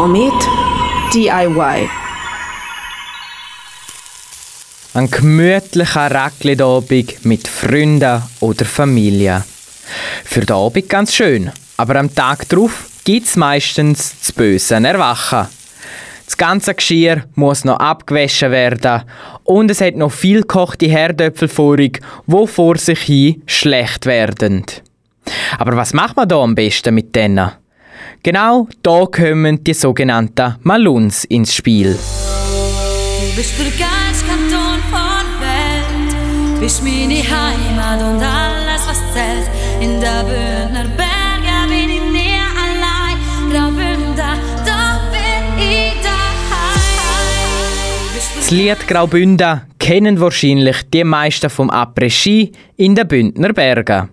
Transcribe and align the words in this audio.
Komet 0.00 0.48
DIY. 1.12 1.86
Ein 4.94 5.10
gemütlicher 5.10 6.10
Raclette-Abend 6.10 7.26
mit 7.26 7.46
Freunden 7.46 8.22
oder 8.40 8.64
Familie. 8.64 9.44
Für 10.24 10.40
den 10.40 10.56
Abend 10.56 10.88
ganz 10.88 11.14
schön, 11.14 11.52
aber 11.76 11.96
am 11.96 12.14
Tag 12.14 12.48
darauf 12.48 12.88
gibt 13.04 13.26
es 13.26 13.36
meistens 13.36 14.14
das 14.18 14.32
böse 14.32 14.76
Erwachen. 14.76 15.48
Das 16.24 16.36
ganze 16.38 16.74
Geschirr 16.74 17.24
muss 17.34 17.66
noch 17.66 17.76
abgewaschen 17.76 18.52
werden 18.52 19.02
und 19.44 19.70
es 19.70 19.82
hat 19.82 19.96
noch 19.96 20.12
viel 20.12 20.40
gekochte 20.40 20.86
Herdöpfel 20.86 21.48
vorig, 21.48 22.00
wo 22.26 22.46
vor 22.46 22.78
sich 22.78 23.00
hin 23.00 23.42
schlecht 23.44 24.06
werden. 24.06 24.64
Aber 25.58 25.76
was 25.76 25.92
macht 25.92 26.16
man 26.16 26.26
da 26.26 26.36
am 26.36 26.54
besten 26.54 26.94
mit 26.94 27.14
denen? 27.14 27.50
Genau 28.22 28.68
da 28.82 29.06
kommen 29.06 29.64
die 29.64 29.72
sogenannten 29.72 30.56
Maluns 30.62 31.24
ins 31.24 31.54
Spiel. 31.54 31.92
Du 31.94 33.36
bist 33.36 33.58
der 33.58 33.64
geilste 33.66 34.26
Kanton 34.26 34.78
von 34.90 35.24
Welt, 35.40 36.60
bist 36.60 36.82
meine 36.82 37.14
Heimat 37.14 38.02
und 38.02 38.22
alles, 38.22 38.86
was 38.86 39.00
zählt. 39.14 39.48
In 39.80 39.98
der 40.02 40.22
Bündner 40.24 40.84
Berge 40.98 41.68
bin 41.70 41.88
ich 41.88 42.02
nie 42.12 42.36
allein. 42.60 43.16
Graubünden, 43.50 44.14
da 44.66 45.00
bin 45.10 45.58
ich 45.58 45.94
daheim. 46.02 47.30
Das 48.36 48.50
Lied 48.50 48.86
Graubünden 48.86 49.62
kennen 49.78 50.20
wahrscheinlich 50.20 50.82
die 50.92 51.04
meisten 51.04 51.48
vom 51.48 51.70
Après-Ski 51.70 52.52
in 52.76 52.94
den 52.94 53.08
Bündner 53.08 53.54
Bergen. 53.54 54.10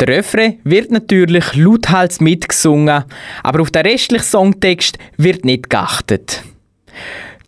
Der 0.00 0.08
Refrain 0.08 0.58
wird 0.64 0.90
natürlich 0.90 1.54
lauthals 1.54 2.20
mitgesungen, 2.20 3.04
aber 3.42 3.60
auf 3.62 3.70
den 3.70 3.86
restlichen 3.86 4.24
Songtext 4.24 4.98
wird 5.16 5.44
nicht 5.44 5.70
geachtet. 5.70 6.42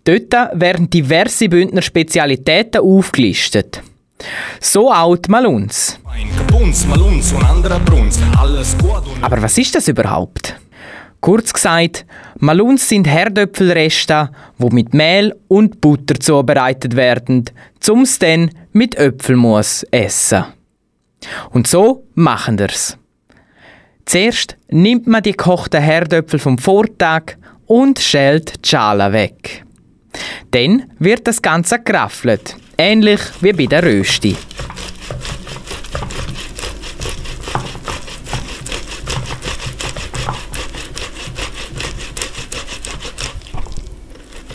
Dort 0.05 0.33
werden 0.55 0.88
diverse 0.88 1.48
Bündner 1.48 1.83
Spezialitäten 1.83 2.80
aufgelistet. 2.80 3.83
So 4.60 4.91
alt 4.91 5.28
mal 5.28 5.46
uns. 5.46 5.98
Aber 9.20 9.42
was 9.42 9.58
ist 9.58 9.74
das 9.74 9.88
überhaupt? 9.88 10.56
Kurz 11.20 11.52
gesagt, 11.52 12.06
Maluns 12.38 12.88
sind 12.88 13.06
Herdöpfelreste, 13.06 14.30
die 14.58 14.74
mit 14.74 14.94
Mehl 14.94 15.34
und 15.48 15.80
Butter 15.80 16.18
zubereitet 16.18 16.96
werden, 16.96 17.44
um 17.88 18.02
es 18.02 18.18
dann 18.18 18.50
mit 18.72 18.94
Äpfelmus 18.96 19.83
essen. 19.90 20.44
Und 21.50 21.66
so 21.66 22.06
machen 22.14 22.58
wir's. 22.58 22.97
Zuerst 24.05 24.56
nimmt 24.69 25.06
man 25.06 25.22
die 25.22 25.33
gekochten 25.33 25.83
Herdöpfel 25.83 26.38
vom 26.38 26.58
Vortag 26.58 27.36
und 27.66 27.98
schält 27.98 28.64
die 28.64 28.69
Schale 28.70 29.12
weg. 29.12 29.64
Dann 30.50 30.91
wird 30.98 31.27
das 31.27 31.42
Ganze 31.42 31.80
geraffelt, 31.80 32.56
ähnlich 32.78 33.20
wie 33.41 33.52
bei 33.52 33.66
der 33.66 33.83
Rösti. 33.83 34.36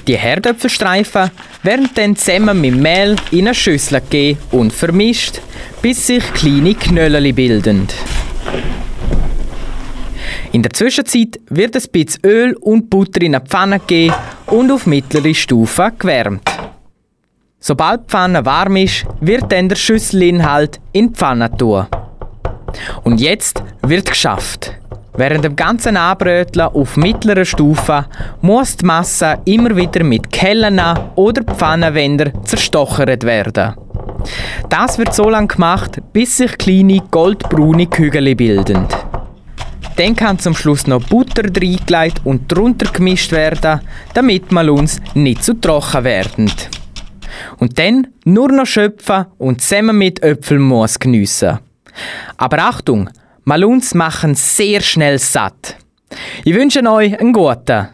Die 0.08 0.18
Herdöpfelstreifen 0.18 1.32
werden 1.64 1.90
dann 1.96 2.16
zusammen 2.16 2.60
mit 2.60 2.76
Mehl 2.76 3.16
in 3.32 3.48
eine 3.48 3.54
Schüssel 3.54 4.02
gegeben 4.02 4.40
und 4.52 4.74
vermischt, 4.74 5.40
bis 5.82 6.08
sich 6.08 6.24
kleine 6.34 6.76
Knöllchen 6.76 7.36
bilden. 7.36 7.88
In 10.52 10.62
der 10.62 10.74
Zwischenzeit 10.74 11.40
wird 11.50 11.76
ein 11.76 11.84
bisschen 11.92 12.22
Öl 12.26 12.54
und 12.60 12.90
Butter 12.90 13.22
in 13.22 13.34
eine 13.34 13.46
Pfanne 13.46 13.80
gegeben 13.80 14.14
und 14.48 14.72
auf 14.72 14.86
mittlere 14.86 15.34
Stufe 15.34 15.92
gewärmt. 15.98 16.48
Sobald 17.60 18.02
die 18.02 18.08
Pfanne 18.10 18.46
warm 18.46 18.76
ist, 18.76 19.06
wird 19.22 19.52
dann 19.52 19.70
der 19.70 19.78
Schüsselinhalt 19.78 20.82
in 20.92 21.08
die 21.08 21.14
Pfanne 21.14 21.50
tun. 21.58 21.88
Und 23.04 23.22
jetzt 23.22 23.64
wird 23.82 24.10
geschafft. 24.10 24.74
Während 25.16 25.46
dem 25.46 25.56
ganzen 25.56 25.96
Anbröteln 25.96 26.70
auf 26.74 26.98
mittlerer 26.98 27.46
Stufe 27.46 28.06
muss 28.42 28.78
die 28.78 28.86
Masse 28.86 29.38
immer 29.46 29.76
wieder 29.76 30.04
mit 30.04 30.32
Kellen 30.32 30.82
oder 31.16 31.44
Pfannenwänder 31.44 32.32
zerstochert 32.44 33.24
werden. 33.24 33.76
Das 34.70 34.98
wird 34.98 35.14
so 35.14 35.30
lange 35.30 35.48
gemacht, 35.48 36.02
bis 36.14 36.38
sich 36.38 36.58
kleine 36.58 37.04
goldbraune 37.12 37.88
Kügel 37.88 38.36
bilden. 38.36 38.88
Dann 39.98 40.16
kann 40.16 40.40
zum 40.40 40.56
Schluss 40.56 40.88
noch 40.88 41.04
Butter 41.04 41.44
reingelegt 41.44 42.22
und 42.24 42.52
drunter 42.52 42.92
gemischt 42.92 43.32
werden, 43.32 43.82
damit 44.16 44.52
man 44.52 44.70
uns 44.70 45.00
nicht 45.14 45.44
zu 45.44 45.54
trocken 45.54 46.04
werden. 46.04 46.52
Und 47.60 47.78
dann 47.78 48.08
nur 48.26 48.52
noch 48.52 48.66
schöpfen 48.66 49.26
und 49.38 49.62
zusammen 49.62 49.98
mit 49.98 50.24
Äpfelmus 50.24 50.98
geniessen. 50.98 51.60
Aber 52.38 52.58
Achtung, 52.60 53.10
Maluns 53.46 53.94
machen 53.94 54.36
sehr 54.36 54.80
schnell 54.80 55.20
satt. 55.20 55.78
Ich 56.46 56.54
wünsche 56.54 56.82
euch 56.90 57.20
einen 57.20 57.34
guten. 57.34 57.90